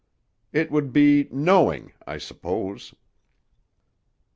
[0.51, 2.95] "It would be 'knowing', I suppose."